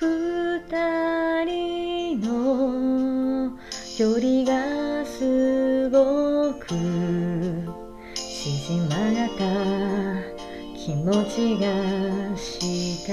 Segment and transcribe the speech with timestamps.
[0.00, 3.50] 二人の
[3.96, 6.68] 距離がすごく
[8.14, 9.42] 縮まった
[10.78, 11.66] 気持ちが
[12.36, 13.12] した。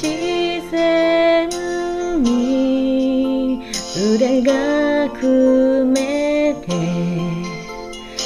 [0.00, 0.06] 自
[0.70, 1.50] 然
[2.22, 3.62] に
[4.14, 4.50] 腕が
[5.18, 6.68] 組めて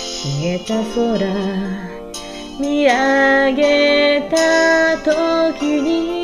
[0.02, 1.16] 消えた空
[2.60, 6.16] 見上げげた時に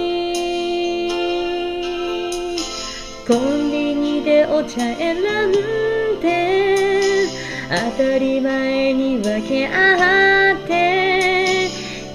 [3.26, 5.52] コンビニでお茶選ん
[6.20, 7.26] で
[7.96, 11.68] 当たり前に分け合って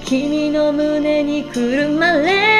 [0.04, 2.57] 君の胸にくるまれ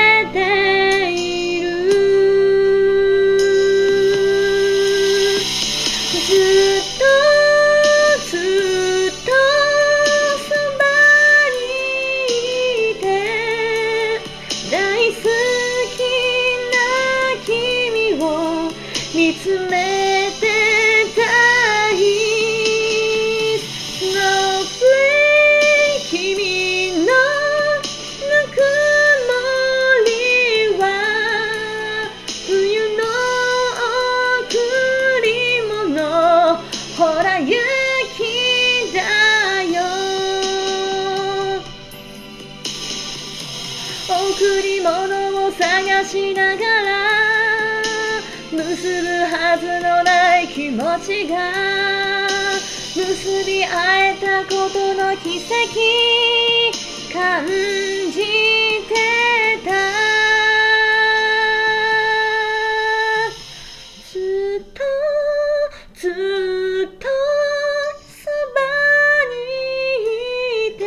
[19.43, 20.47] つめて
[21.15, 21.23] た
[21.93, 21.95] い
[24.01, 26.19] Snowflake 君
[26.99, 27.09] のぬ
[28.53, 28.55] く
[29.29, 29.31] も
[30.07, 30.11] り
[30.79, 30.83] は
[32.47, 32.49] 冬
[32.97, 33.01] の
[34.41, 34.53] 贈
[35.23, 35.27] り
[35.69, 36.57] 物
[36.97, 37.53] ほら雪
[38.93, 38.99] だ
[39.63, 39.77] よ。
[44.09, 47.58] 贈り物を探しながら
[48.51, 51.53] 結ぶはずのない気持ちが
[52.97, 53.69] 結び合
[54.09, 55.53] えたことの奇跡
[57.13, 57.53] 感じ
[58.89, 58.95] て
[59.67, 59.71] た。
[64.11, 64.17] ず
[64.61, 64.81] っと
[65.95, 66.11] ずっ
[66.99, 67.07] と
[68.09, 68.59] そば
[69.29, 69.37] に
[70.69, 70.81] いて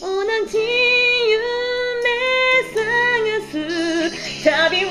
[0.00, 0.06] 同
[0.48, 0.56] じ
[1.28, 1.36] 夢
[2.74, 3.54] 探す。
[4.42, 4.88] 旅を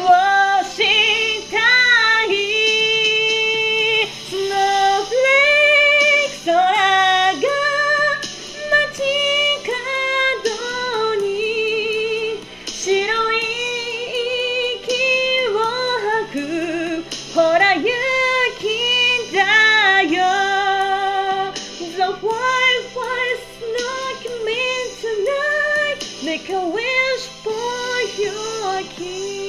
[28.99, 29.48] keep